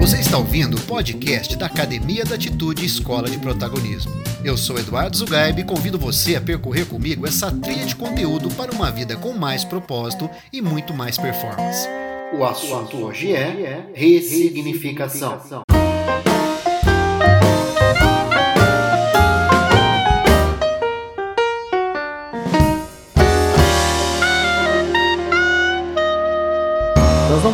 [0.00, 4.12] Você está ouvindo o podcast da Academia da Atitude Escola de Protagonismo.
[4.44, 8.72] Eu sou Eduardo Zugaib e convido você a percorrer comigo essa trilha de conteúdo para
[8.72, 11.88] uma vida com mais propósito e muito mais performance.
[12.36, 15.63] O assunto hoje é ressignificação.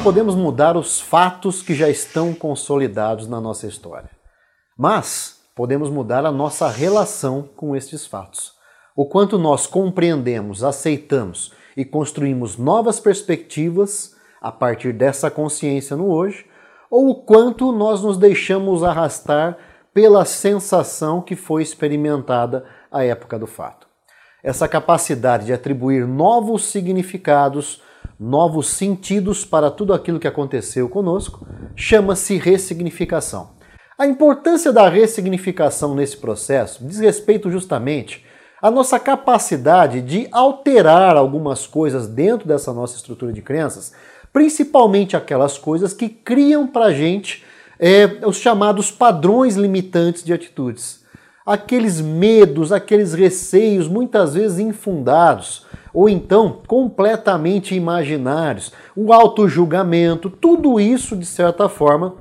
[0.00, 4.08] Não podemos mudar os fatos que já estão consolidados na nossa história.
[4.74, 8.54] Mas podemos mudar a nossa relação com estes fatos.
[8.96, 16.46] O quanto nós compreendemos, aceitamos e construímos novas perspectivas a partir dessa consciência no hoje,
[16.90, 19.58] ou o quanto nós nos deixamos arrastar
[19.92, 23.86] pela sensação que foi experimentada à época do fato.
[24.42, 27.82] Essa capacidade de atribuir novos significados
[28.20, 33.52] novos sentidos para tudo aquilo que aconteceu conosco, chama-se ressignificação.
[33.98, 38.22] A importância da ressignificação nesse processo diz respeito justamente
[38.60, 43.94] à nossa capacidade de alterar algumas coisas dentro dessa nossa estrutura de crenças,
[44.30, 47.42] principalmente aquelas coisas que criam para a gente
[47.78, 51.00] é, os chamados padrões limitantes de atitudes.
[51.46, 61.16] Aqueles medos, aqueles receios, muitas vezes infundados, ou então completamente imaginários, o auto-julgamento, tudo isso,
[61.16, 62.14] de certa forma,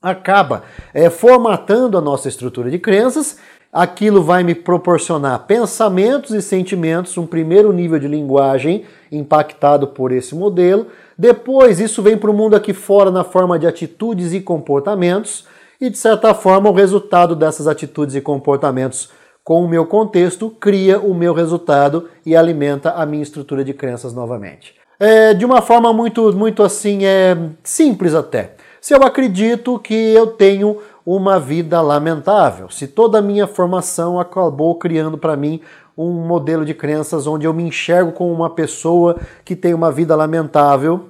[0.00, 0.62] acaba
[0.94, 3.38] é, formatando a nossa estrutura de crenças.
[3.70, 10.34] Aquilo vai me proporcionar pensamentos e sentimentos, um primeiro nível de linguagem impactado por esse
[10.34, 10.86] modelo.
[11.16, 15.44] Depois, isso vem para o mundo aqui fora na forma de atitudes e comportamentos,
[15.80, 19.10] e de certa forma, o resultado dessas atitudes e comportamentos
[19.48, 24.12] com o meu contexto, cria o meu resultado e alimenta a minha estrutura de crenças
[24.12, 24.74] novamente.
[25.00, 28.56] É, de uma forma muito, muito assim, é, simples até.
[28.78, 34.74] Se eu acredito que eu tenho uma vida lamentável, se toda a minha formação acabou
[34.74, 35.62] criando para mim
[35.96, 40.14] um modelo de crenças onde eu me enxergo como uma pessoa que tem uma vida
[40.14, 41.06] lamentável,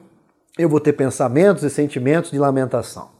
[0.56, 3.17] eu vou ter pensamentos e sentimentos de lamentação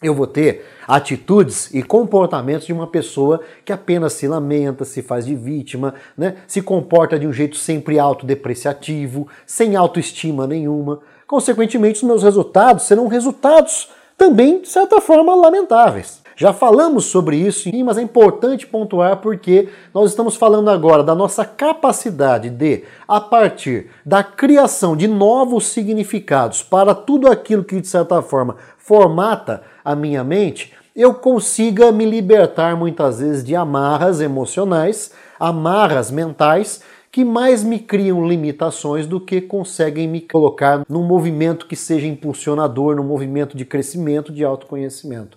[0.00, 5.26] eu vou ter atitudes e comportamentos de uma pessoa que apenas se lamenta, se faz
[5.26, 6.36] de vítima, né?
[6.46, 11.00] se comporta de um jeito sempre autodepreciativo, sem autoestima nenhuma.
[11.26, 16.22] Consequentemente, os meus resultados serão resultados também, de certa forma, lamentáveis.
[16.38, 21.44] Já falamos sobre isso, mas é importante pontuar porque nós estamos falando agora da nossa
[21.44, 28.22] capacidade de, a partir da criação de novos significados para tudo aquilo que, de certa
[28.22, 28.54] forma,
[28.88, 36.82] formata a minha mente, eu consiga me libertar muitas vezes de amarras emocionais, amarras mentais
[37.12, 42.96] que mais me criam limitações do que conseguem me colocar num movimento que seja impulsionador,
[42.96, 45.36] num movimento de crescimento, de autoconhecimento.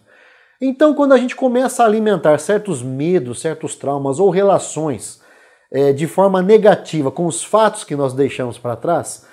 [0.61, 5.21] Então, quando a gente começa a alimentar certos medos, certos traumas ou relações
[5.69, 9.25] é, de forma negativa com os fatos que nós deixamos para trás,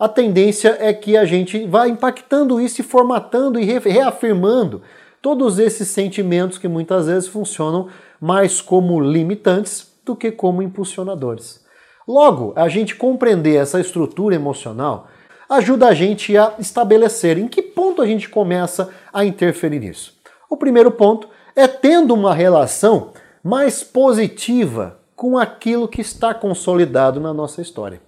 [0.00, 4.80] a tendência é que a gente vá impactando isso e formatando e reafirmando
[5.20, 7.88] todos esses sentimentos que muitas vezes funcionam
[8.18, 11.62] mais como limitantes do que como impulsionadores.
[12.08, 15.08] Logo, a gente compreender essa estrutura emocional
[15.50, 20.14] ajuda a gente a estabelecer em que ponto a gente começa a interferir nisso.
[20.48, 23.12] O primeiro ponto é tendo uma relação
[23.44, 28.00] mais positiva com aquilo que está consolidado na nossa história.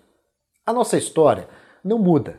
[0.65, 1.47] A nossa história
[1.85, 2.37] não muda.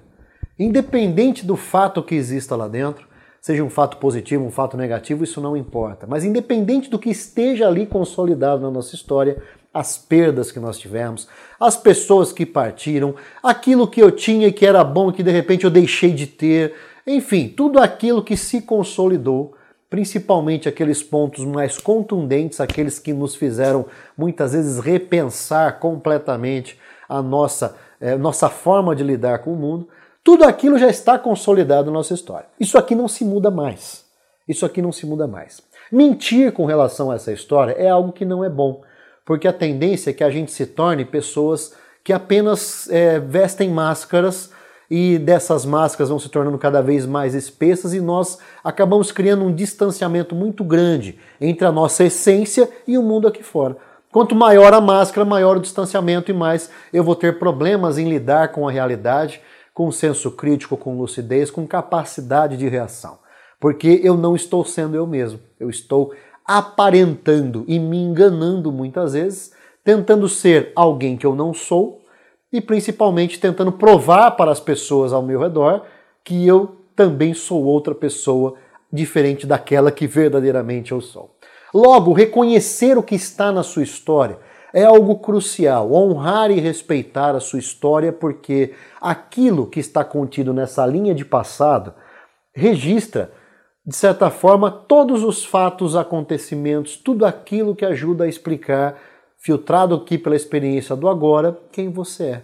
[0.57, 3.07] Independente do fato que exista lá dentro,
[3.41, 6.07] seja um fato positivo, um fato negativo, isso não importa.
[6.07, 9.41] Mas independente do que esteja ali consolidado na nossa história,
[9.73, 11.27] as perdas que nós tivemos,
[11.59, 15.31] as pessoas que partiram, aquilo que eu tinha e que era bom e que de
[15.31, 16.73] repente eu deixei de ter,
[17.07, 19.55] enfim, tudo aquilo que se consolidou,
[19.89, 23.85] principalmente aqueles pontos mais contundentes, aqueles que nos fizeram
[24.17, 26.79] muitas vezes repensar completamente
[27.09, 29.87] a nossa é, nossa forma de lidar com o mundo,
[30.21, 32.47] tudo aquilo já está consolidado na nossa história.
[32.59, 34.03] Isso aqui não se muda mais.
[34.45, 35.61] Isso aqui não se muda mais.
[35.89, 38.81] Mentir com relação a essa história é algo que não é bom,
[39.25, 44.51] porque a tendência é que a gente se torne pessoas que apenas é, vestem máscaras
[44.91, 49.55] e dessas máscaras vão se tornando cada vez mais espessas e nós acabamos criando um
[49.55, 53.77] distanciamento muito grande entre a nossa essência e o mundo aqui fora.
[54.13, 58.49] Quanto maior a máscara, maior o distanciamento e mais eu vou ter problemas em lidar
[58.49, 59.41] com a realidade,
[59.73, 63.17] com senso crítico, com lucidez, com capacidade de reação.
[63.59, 66.13] Porque eu não estou sendo eu mesmo, eu estou
[66.45, 69.51] aparentando e me enganando muitas vezes,
[69.83, 72.03] tentando ser alguém que eu não sou
[72.51, 75.87] e principalmente tentando provar para as pessoas ao meu redor
[76.23, 78.53] que eu também sou outra pessoa
[78.91, 81.35] diferente daquela que verdadeiramente eu sou.
[81.73, 84.37] Logo, reconhecer o que está na sua história
[84.73, 85.91] é algo crucial.
[85.91, 91.93] Honrar e respeitar a sua história, porque aquilo que está contido nessa linha de passado
[92.53, 93.31] registra,
[93.85, 98.99] de certa forma, todos os fatos, acontecimentos, tudo aquilo que ajuda a explicar,
[99.39, 102.43] filtrado aqui pela experiência do agora, quem você é.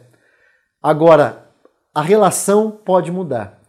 [0.81, 1.45] Agora,
[1.93, 3.59] a relação pode mudar.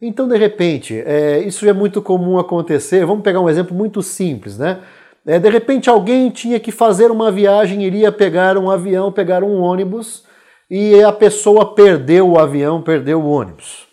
[0.00, 3.04] Então, de repente, é, isso é muito comum acontecer.
[3.04, 4.80] Vamos pegar um exemplo muito simples, né?
[5.26, 9.60] É, de repente alguém tinha que fazer uma viagem, iria pegar um avião, pegar um
[9.60, 10.24] ônibus,
[10.70, 13.88] e a pessoa perdeu o avião, perdeu o ônibus.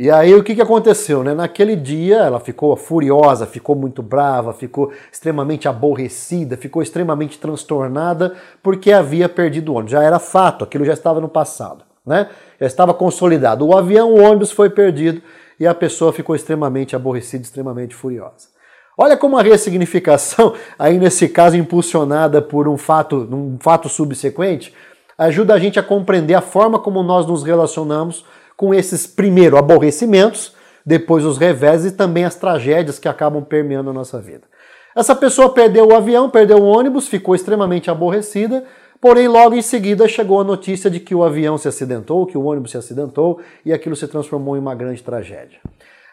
[0.00, 1.24] E aí o que, que aconteceu?
[1.24, 1.34] Né?
[1.34, 8.92] Naquele dia ela ficou furiosa, ficou muito brava, ficou extremamente aborrecida, ficou extremamente transtornada porque
[8.92, 9.90] havia perdido o ônibus.
[9.90, 12.28] Já era fato, aquilo já estava no passado, né?
[12.60, 13.66] já estava consolidado.
[13.66, 15.20] O avião, o ônibus foi perdido
[15.58, 18.56] e a pessoa ficou extremamente aborrecida, extremamente furiosa.
[19.00, 24.74] Olha como a ressignificação, aí nesse caso impulsionada por um fato, um fato subsequente,
[25.16, 28.24] ajuda a gente a compreender a forma como nós nos relacionamos
[28.56, 30.52] com esses, primeiro, aborrecimentos,
[30.84, 34.42] depois os revés e também as tragédias que acabam permeando a nossa vida.
[34.96, 38.64] Essa pessoa perdeu o avião, perdeu o ônibus, ficou extremamente aborrecida,
[39.00, 42.42] porém logo em seguida chegou a notícia de que o avião se acidentou, que o
[42.42, 45.60] ônibus se acidentou e aquilo se transformou em uma grande tragédia.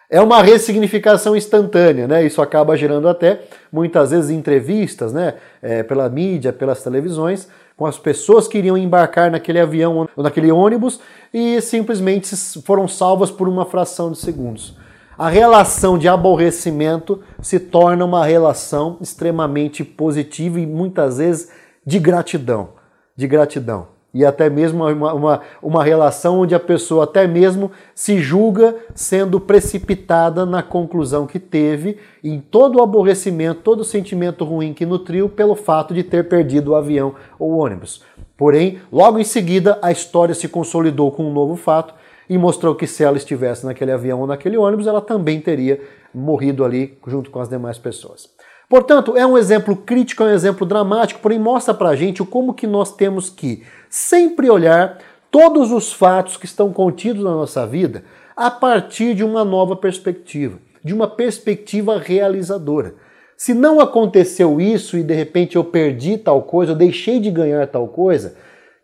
[0.10, 2.24] É uma ressignificação instantânea, né?
[2.26, 3.42] Isso acaba gerando até
[3.72, 5.36] muitas vezes entrevistas, né?
[5.62, 10.52] É, pela mídia, pelas televisões, com as pessoas que iriam embarcar naquele avião ou naquele
[10.52, 11.00] ônibus
[11.34, 14.78] e simplesmente foram salvas por uma fração de segundos.
[15.18, 21.50] A relação de aborrecimento se torna uma relação extremamente positiva e muitas vezes
[21.86, 22.70] de gratidão.
[23.16, 28.20] De gratidão e até mesmo uma, uma, uma relação onde a pessoa até mesmo se
[28.20, 34.74] julga sendo precipitada na conclusão que teve em todo o aborrecimento, todo o sentimento ruim
[34.74, 38.04] que nutriu pelo fato de ter perdido o avião ou o ônibus.
[38.38, 41.94] Porém, logo em seguida, a história se consolidou com um novo fato
[42.30, 45.82] e mostrou que se ela estivesse naquele avião ou naquele ônibus, ela também teria
[46.14, 48.30] morrido ali junto com as demais pessoas.
[48.68, 52.54] Portanto, é um exemplo crítico, é um exemplo dramático, porém mostra pra gente o como
[52.54, 54.98] que nós temos que sempre olhar
[55.30, 58.04] todos os fatos que estão contidos na nossa vida
[58.36, 62.96] a partir de uma nova perspectiva, de uma perspectiva realizadora.
[63.38, 67.68] Se não aconteceu isso e de repente eu perdi tal coisa, eu deixei de ganhar
[67.68, 68.36] tal coisa,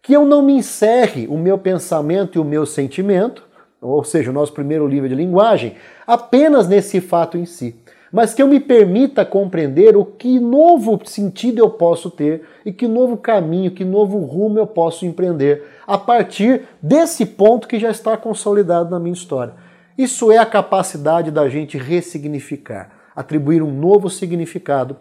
[0.01, 3.43] que eu não me encerre o meu pensamento e o meu sentimento,
[3.81, 5.75] ou seja, o nosso primeiro livro de linguagem,
[6.05, 7.75] apenas nesse fato em si
[8.11, 12.87] mas que eu me permita compreender o que novo sentido eu posso ter e que
[12.87, 18.17] novo caminho, que novo rumo eu posso empreender a partir desse ponto que já está
[18.17, 19.53] consolidado na minha história.
[19.97, 24.97] Isso é a capacidade da gente ressignificar, atribuir um novo significado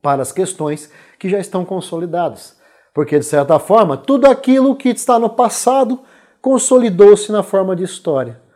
[0.00, 2.56] para as questões que já estão consolidadas.
[2.94, 6.00] Porque, de certa forma, tudo aquilo que está no passado
[6.40, 8.47] consolidou-se na forma de história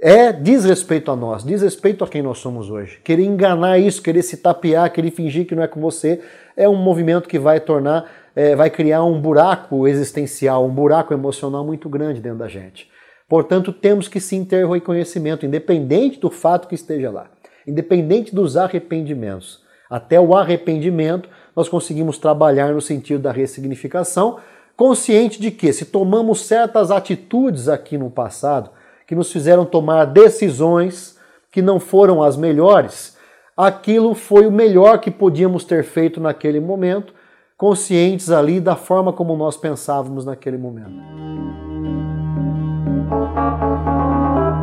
[0.00, 2.98] é diz respeito a nós, diz respeito a quem nós somos hoje.
[3.02, 6.20] Querer enganar isso, querer se tapear, querer fingir que não é com você,
[6.56, 11.64] é um movimento que vai tornar, é, vai criar um buraco existencial, um buraco emocional
[11.64, 12.88] muito grande dentro da gente.
[13.28, 17.30] Portanto, temos que sim ter reconhecimento, independente do fato que esteja lá,
[17.66, 19.62] independente dos arrependimentos.
[19.88, 24.38] Até o arrependimento, nós conseguimos trabalhar no sentido da ressignificação,
[24.76, 28.70] consciente de que se tomamos certas atitudes aqui no passado,
[29.06, 31.18] que nos fizeram tomar decisões
[31.50, 33.16] que não foram as melhores,
[33.56, 37.12] aquilo foi o melhor que podíamos ter feito naquele momento,
[37.56, 40.90] conscientes ali da forma como nós pensávamos naquele momento.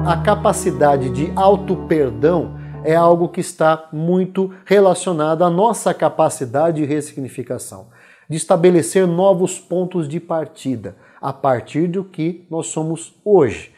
[0.06, 7.88] A capacidade de auto-perdão é algo que está muito relacionado à nossa capacidade de ressignificação,
[8.28, 13.71] de estabelecer novos pontos de partida a partir do que nós somos hoje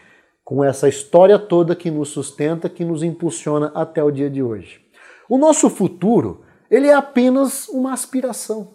[0.53, 4.81] com essa história toda que nos sustenta, que nos impulsiona até o dia de hoje.
[5.27, 8.73] O nosso futuro, ele é apenas uma aspiração.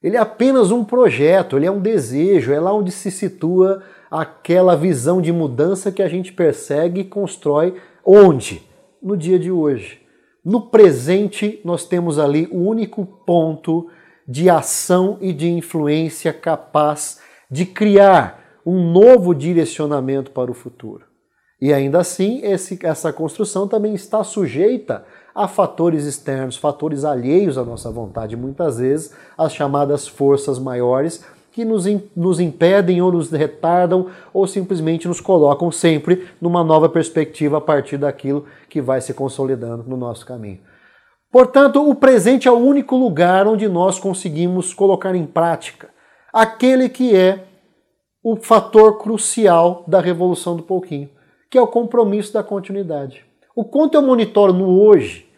[0.00, 4.76] Ele é apenas um projeto, ele é um desejo, é lá onde se situa aquela
[4.76, 7.74] visão de mudança que a gente persegue e constrói
[8.04, 8.62] onde?
[9.02, 10.00] No dia de hoje.
[10.44, 13.90] No presente, nós temos ali o único ponto
[14.28, 17.18] de ação e de influência capaz
[17.50, 21.04] de criar um novo direcionamento para o futuro.
[21.60, 25.04] E ainda assim, esse, essa construção também está sujeita
[25.34, 31.64] a fatores externos, fatores alheios à nossa vontade, muitas vezes as chamadas forças maiores que
[31.64, 37.60] nos, nos impedem ou nos retardam ou simplesmente nos colocam sempre numa nova perspectiva a
[37.62, 40.60] partir daquilo que vai se consolidando no nosso caminho.
[41.32, 45.88] Portanto, o presente é o único lugar onde nós conseguimos colocar em prática
[46.32, 47.44] aquele que é
[48.28, 51.08] o fator crucial da revolução do pouquinho,
[51.48, 53.24] que é o compromisso da continuidade.
[53.54, 55.28] O quanto eu monitoro no hoje,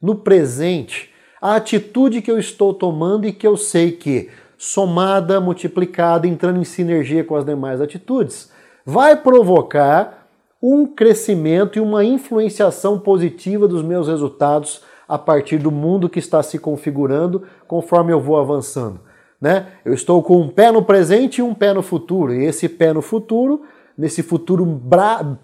[0.00, 1.10] no presente,
[1.42, 6.64] a atitude que eu estou tomando e que eu sei que, somada, multiplicada, entrando em
[6.64, 8.50] sinergia com as demais atitudes,
[8.82, 10.26] vai provocar
[10.62, 16.42] um crescimento e uma influenciação positiva dos meus resultados a partir do mundo que está
[16.42, 19.06] se configurando conforme eu vou avançando.
[19.40, 19.66] Né?
[19.84, 22.92] Eu estou com um pé no presente e um pé no futuro, e esse pé
[22.92, 23.62] no futuro,
[23.96, 24.80] nesse futuro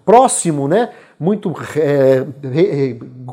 [0.05, 0.91] próximo, né?
[1.19, 2.25] muito é,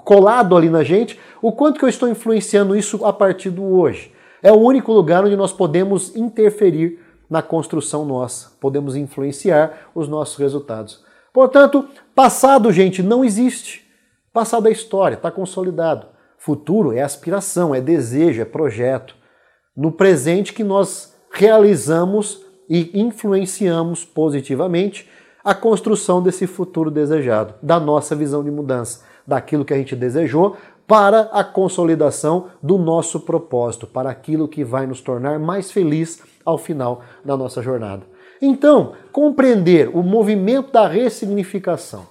[0.05, 4.13] colado ali na gente, o quanto que eu estou influenciando isso a partir do hoje.
[4.43, 6.99] É o único lugar onde nós podemos interferir
[7.31, 11.05] na construção nossa, podemos influenciar os nossos resultados.
[11.33, 13.89] Portanto, passado, gente, não existe.
[14.33, 16.07] Passado é história, está consolidado.
[16.37, 19.17] Futuro é aspiração, é desejo, é projeto.
[19.77, 25.09] No presente que nós realizamos e influenciamos positivamente
[25.43, 30.57] a construção desse futuro desejado, da nossa visão de mudança, daquilo que a gente desejou
[30.87, 36.59] para a consolidação do nosso propósito, para aquilo que vai nos tornar mais feliz ao
[36.59, 38.03] final da nossa jornada.
[38.43, 42.07] Então, compreender o movimento da ressignificação,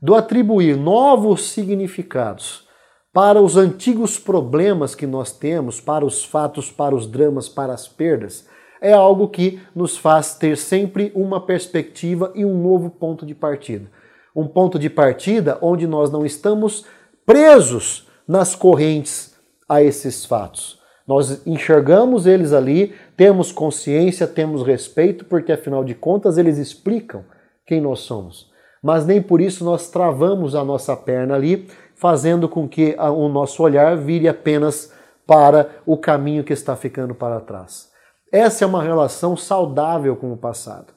[0.00, 2.66] do atribuir novos significados
[3.12, 7.86] para os antigos problemas que nós temos, para os fatos, para os dramas, para as
[7.86, 8.46] perdas,
[8.80, 13.90] é algo que nos faz ter sempre uma perspectiva e um novo ponto de partida.
[14.34, 16.86] Um ponto de partida onde nós não estamos
[17.26, 19.36] presos nas correntes
[19.68, 20.80] a esses fatos.
[21.06, 27.24] Nós enxergamos eles ali, temos consciência, temos respeito, porque afinal de contas eles explicam
[27.66, 28.50] quem nós somos.
[28.82, 31.68] Mas nem por isso nós travamos a nossa perna ali,
[32.02, 34.92] fazendo com que o nosso olhar vire apenas
[35.24, 37.92] para o caminho que está ficando para trás.
[38.32, 40.92] Essa é uma relação saudável com o passado.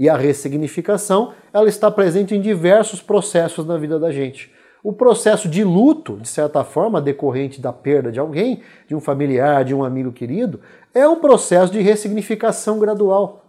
[0.00, 4.50] E a ressignificação, ela está presente em diversos processos na vida da gente.
[4.82, 9.62] O processo de luto, de certa forma, decorrente da perda de alguém, de um familiar,
[9.62, 10.62] de um amigo querido,
[10.94, 13.44] é um processo de ressignificação gradual,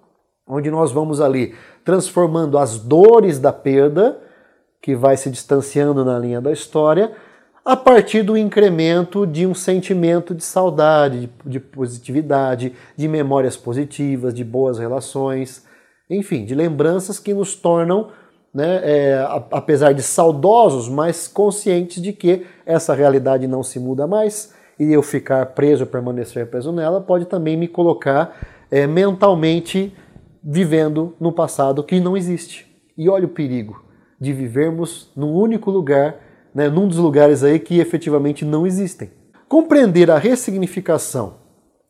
[0.45, 4.26] onde nós vamos ali transformando as dores da perda,
[4.81, 7.11] que vai se distanciando na linha da história,
[7.67, 14.33] a partir do incremento de um sentimento de saudade, de, de positividade, de memórias positivas,
[14.33, 15.65] de boas relações,
[16.09, 18.09] enfim, de lembranças que nos tornam,
[18.53, 24.53] né, é, apesar de saudosos, mais conscientes de que essa realidade não se muda mais
[24.79, 28.33] e eu ficar preso, permanecer preso nela, pode também me colocar
[28.71, 29.93] é, mentalmente
[30.41, 32.65] vivendo no passado que não existe.
[32.97, 33.86] E olha o perigo
[34.19, 39.11] de vivermos num único lugar né, num dos lugares aí que efetivamente não existem.
[39.47, 41.35] Compreender a ressignificação,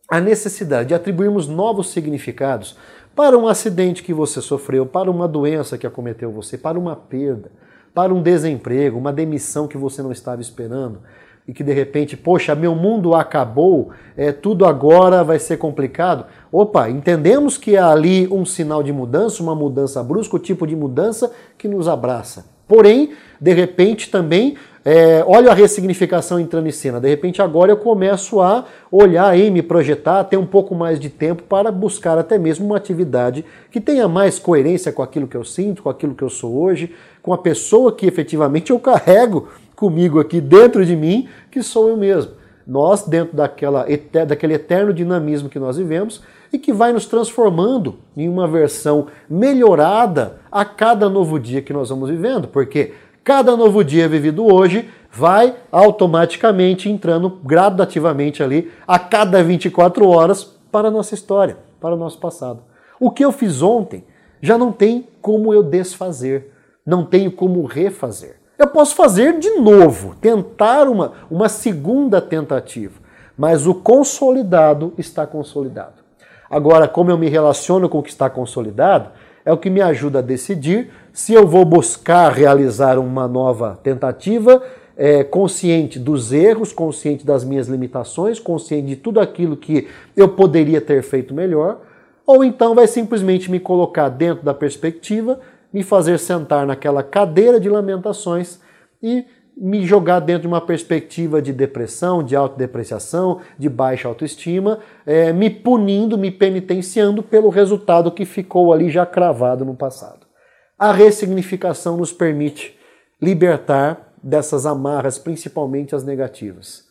[0.10, 2.76] a necessidade de atribuirmos novos significados
[3.16, 7.50] para um acidente que você sofreu, para uma doença que acometeu você, para uma perda,
[7.94, 11.00] para um desemprego, uma demissão que você não estava esperando
[11.48, 16.26] e que de repente, poxa, meu mundo acabou, é, tudo agora vai ser complicado.
[16.52, 20.76] Opa, entendemos que há ali um sinal de mudança, uma mudança brusca, o tipo de
[20.76, 22.46] mudança que nos abraça.
[22.68, 27.00] Porém, de repente também, é, olha a ressignificação entrando em cena.
[27.00, 31.10] De repente agora eu começo a olhar e me projetar, ter um pouco mais de
[31.10, 35.46] tempo para buscar até mesmo uma atividade que tenha mais coerência com aquilo que eu
[35.46, 40.20] sinto, com aquilo que eu sou hoje, com a pessoa que efetivamente eu carrego comigo
[40.20, 42.34] aqui dentro de mim, que sou eu mesmo.
[42.66, 43.86] Nós, dentro daquela,
[44.28, 50.40] daquele eterno dinamismo que nós vivemos, e que vai nos transformando em uma versão melhorada
[50.52, 52.94] a cada novo dia que nós vamos vivendo, porque
[53.24, 60.88] cada novo dia vivido hoje vai automaticamente entrando gradativamente ali a cada 24 horas para
[60.88, 62.62] a nossa história, para o nosso passado.
[63.00, 64.04] O que eu fiz ontem
[64.42, 66.52] já não tem como eu desfazer,
[66.86, 68.38] não tenho como refazer.
[68.58, 73.00] Eu posso fazer de novo, tentar uma, uma segunda tentativa,
[73.38, 75.94] mas o consolidado está consolidado.
[76.50, 79.12] Agora, como eu me relaciono com o que está consolidado,
[79.46, 84.64] é o que me ajuda a decidir se eu vou buscar realizar uma nova tentativa,
[84.98, 90.82] é, consciente dos erros, consciente das minhas limitações, consciente de tudo aquilo que eu poderia
[90.82, 91.82] ter feito melhor,
[92.26, 95.40] ou então vai simplesmente me colocar dentro da perspectiva,
[95.74, 98.60] me fazer sentar naquela cadeira de lamentações
[99.02, 99.26] e
[99.60, 105.50] me jogar dentro de uma perspectiva de depressão, de autodepreciação, de baixa autoestima, é, me
[105.50, 110.28] punindo, me penitenciando pelo resultado que ficou ali já cravado no passado.
[110.78, 112.78] A ressignificação nos permite
[113.20, 116.84] libertar dessas amarras, principalmente as negativas,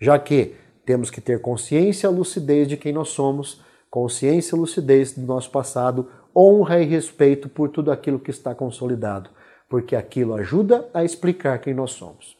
[0.00, 0.54] já que
[0.86, 3.60] temos que ter consciência e lucidez de quem nós somos,
[3.90, 9.30] consciência e lucidez do nosso passado, honra e respeito por tudo aquilo que está consolidado
[9.72, 12.36] porque aquilo ajuda a explicar quem nós somos.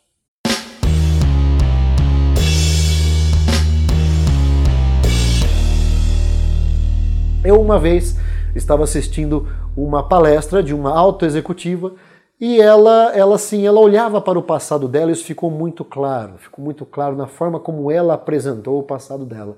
[7.43, 8.19] Eu uma vez
[8.55, 11.95] estava assistindo uma palestra de uma autoexecutiva
[12.39, 16.35] e ela, ela assim, ela olhava para o passado dela e isso ficou muito claro,
[16.37, 19.57] ficou muito claro na forma como ela apresentou o passado dela.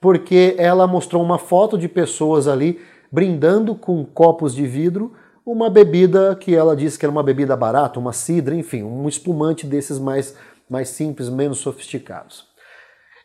[0.00, 2.80] Porque ela mostrou uma foto de pessoas ali
[3.14, 5.12] brindando com copos de vidro
[5.46, 9.68] uma bebida que ela disse que era uma bebida barata, uma cidra, enfim, um espumante
[9.68, 10.36] desses mais,
[10.68, 12.48] mais simples, menos sofisticados.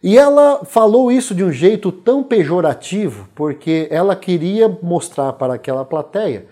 [0.04, 5.84] E ela falou isso de um jeito tão pejorativo, porque ela queria mostrar para aquela
[5.84, 6.46] plateia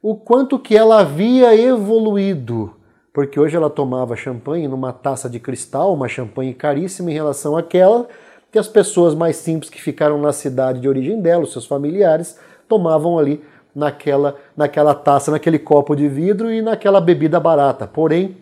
[0.00, 2.76] o quanto que ela havia evoluído,
[3.12, 8.06] porque hoje ela tomava champanhe numa taça de cristal, uma champanhe caríssima em relação àquela
[8.52, 12.38] que as pessoas mais simples que ficaram na cidade de origem dela, os seus familiares,
[12.68, 13.42] tomavam ali
[13.74, 17.86] naquela, naquela taça, naquele copo de vidro e naquela bebida barata.
[17.86, 18.36] Porém,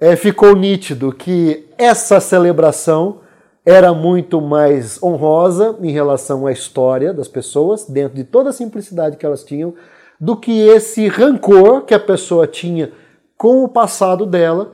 [0.00, 3.20] é, ficou nítido que essa celebração
[3.64, 9.16] era muito mais honrosa em relação à história das pessoas, dentro de toda a simplicidade
[9.16, 9.74] que elas tinham,
[10.20, 12.92] do que esse rancor que a pessoa tinha
[13.36, 14.72] com o passado dela,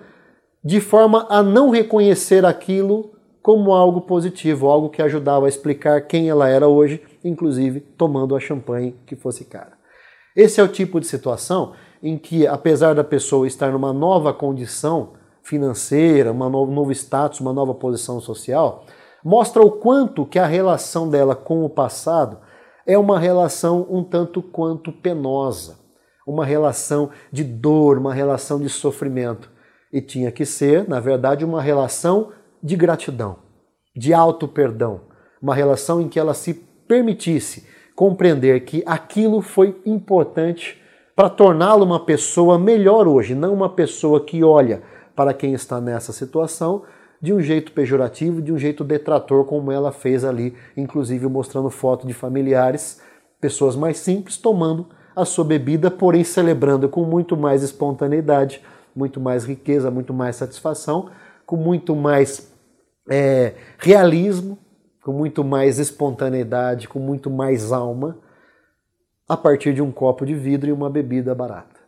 [0.62, 6.28] de forma a não reconhecer aquilo como algo positivo, algo que ajudava a explicar quem
[6.28, 9.78] ela era hoje, inclusive tomando a champanhe que fosse cara.
[10.36, 15.12] Esse é o tipo de situação em que, apesar da pessoa estar numa nova condição
[15.42, 18.84] financeira, um novo status, uma nova posição social,
[19.24, 22.38] mostra o quanto que a relação dela com o passado
[22.86, 25.78] é uma relação um tanto quanto penosa,
[26.26, 29.50] uma relação de dor, uma relação de sofrimento.
[29.92, 32.32] E tinha que ser, na verdade, uma relação
[32.62, 33.38] de gratidão,
[33.96, 35.00] de auto-perdão,
[35.42, 36.54] uma relação em que ela se
[36.90, 40.76] permitisse compreender que aquilo foi importante
[41.14, 44.82] para torná-lo uma pessoa melhor hoje, não uma pessoa que olha
[45.14, 46.82] para quem está nessa situação
[47.22, 52.08] de um jeito pejorativo, de um jeito detrator, como ela fez ali, inclusive mostrando foto
[52.08, 53.00] de familiares,
[53.40, 58.60] pessoas mais simples, tomando a sua bebida, porém celebrando com muito mais espontaneidade,
[58.96, 61.08] muito mais riqueza, muito mais satisfação,
[61.46, 62.52] com muito mais
[63.08, 64.58] é, realismo,
[65.02, 68.18] com muito mais espontaneidade, com muito mais alma,
[69.28, 71.80] a partir de um copo de vidro e uma bebida barata.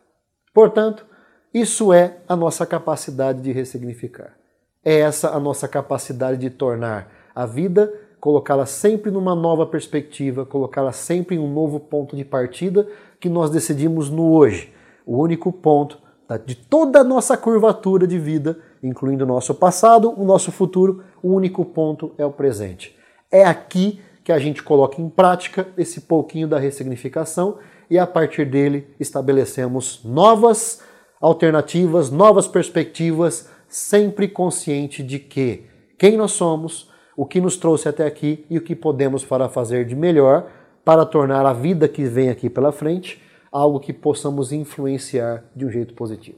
[0.53, 1.05] Portanto,
[1.53, 4.35] isso é a nossa capacidade de ressignificar.
[4.83, 10.91] É essa a nossa capacidade de tornar a vida, colocá-la sempre numa nova perspectiva, colocá-la
[10.91, 12.87] sempre em um novo ponto de partida
[13.19, 14.73] que nós decidimos no hoje.
[15.05, 16.01] O único ponto
[16.45, 21.29] de toda a nossa curvatura de vida, incluindo o nosso passado, o nosso futuro, o
[21.29, 22.97] único ponto é o presente.
[23.33, 27.57] É aqui que a gente coloca em prática esse pouquinho da ressignificação
[27.89, 30.83] e a partir dele estabelecemos novas
[31.19, 35.65] alternativas, novas perspectivas, sempre consciente de que
[35.97, 39.83] quem nós somos, o que nos trouxe até aqui e o que podemos para fazer
[39.83, 40.51] de melhor
[40.85, 43.19] para tornar a vida que vem aqui pela frente
[43.51, 46.37] algo que possamos influenciar de um jeito positivo.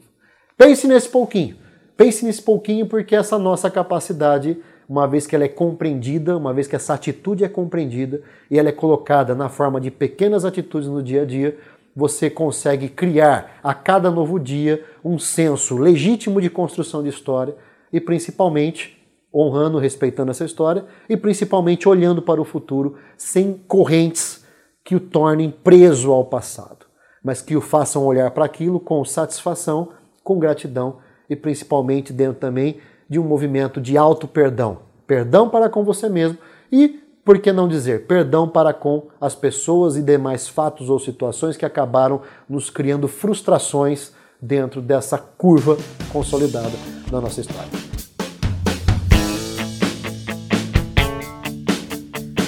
[0.58, 1.58] Pense nesse pouquinho.
[1.97, 6.67] Pense nesse pouquinho porque essa nossa capacidade uma vez que ela é compreendida, uma vez
[6.67, 11.01] que essa atitude é compreendida e ela é colocada na forma de pequenas atitudes no
[11.01, 11.57] dia a dia,
[11.95, 17.55] você consegue criar a cada novo dia um senso legítimo de construção de história
[17.91, 19.01] e principalmente
[19.33, 24.45] honrando, respeitando essa história e principalmente olhando para o futuro sem correntes
[24.83, 26.85] que o tornem preso ao passado,
[27.23, 29.89] mas que o façam olhar para aquilo com satisfação,
[30.23, 30.97] com gratidão
[31.29, 32.77] e principalmente dentro também
[33.09, 34.79] de um movimento de auto-perdão.
[35.07, 36.37] Perdão para com você mesmo
[36.71, 41.57] e, por que não dizer, perdão para com as pessoas e demais fatos ou situações
[41.57, 45.77] que acabaram nos criando frustrações dentro dessa curva
[46.11, 46.73] consolidada
[47.09, 47.69] da nossa história.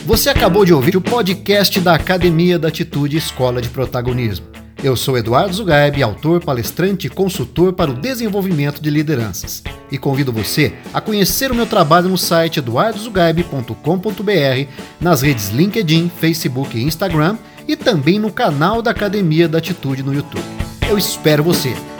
[0.06, 4.48] Você acabou de ouvir o podcast da Academia da Atitude Escola de Protagonismo.
[4.82, 9.64] Eu sou Eduardo Zugaib, autor, palestrante e consultor para o desenvolvimento de lideranças.
[9.92, 16.78] E convido você a conhecer o meu trabalho no site eduardozugaib.com.br, nas redes LinkedIn, Facebook
[16.78, 20.44] e Instagram e também no canal da Academia da Atitude no YouTube.
[20.90, 21.97] Eu espero você!